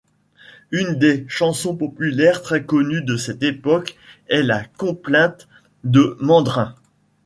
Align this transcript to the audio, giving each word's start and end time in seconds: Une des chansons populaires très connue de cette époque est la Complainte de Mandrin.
Une 0.71 0.95
des 0.95 1.25
chansons 1.27 1.75
populaires 1.77 2.41
très 2.41 2.63
connue 2.65 3.03
de 3.03 3.17
cette 3.17 3.43
époque 3.43 3.95
est 4.29 4.41
la 4.41 4.63
Complainte 4.65 5.47
de 5.83 6.17
Mandrin. 6.19 6.73